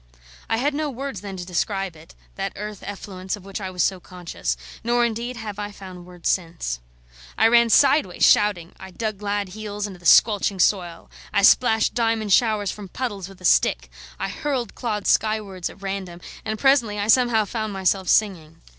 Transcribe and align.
I 0.49 0.57
had 0.57 0.73
no 0.73 0.89
words 0.89 1.21
then 1.21 1.37
to 1.37 1.45
describe 1.45 1.95
it, 1.95 2.15
that 2.33 2.53
earth 2.55 2.81
effluence 2.83 3.35
of 3.35 3.45
which 3.45 3.61
I 3.61 3.69
was 3.69 3.83
so 3.83 3.99
conscious; 3.99 4.57
nor, 4.83 5.05
indeed, 5.05 5.37
have 5.37 5.59
I 5.59 5.69
found 5.71 6.07
words 6.07 6.27
since. 6.27 6.79
I 7.37 7.47
ran 7.47 7.69
sideways, 7.69 8.25
shouting; 8.25 8.73
I 8.79 8.89
dug 8.89 9.19
glad 9.19 9.49
heels 9.49 9.85
into 9.85 9.99
the 9.99 10.07
squelching 10.07 10.57
soil; 10.59 11.11
I 11.31 11.43
splashed 11.43 11.93
diamond 11.93 12.33
showers 12.33 12.71
from 12.71 12.87
puddles 12.89 13.29
with 13.29 13.41
a 13.41 13.45
stick; 13.45 13.91
I 14.19 14.29
hurled 14.29 14.73
clods 14.73 15.11
skywards 15.11 15.69
at 15.69 15.83
random, 15.83 16.19
and 16.43 16.57
presently 16.57 16.97
I 16.97 17.07
somehow 17.07 17.45
found 17.45 17.71
myself 17.71 18.09
singing. 18.09 18.59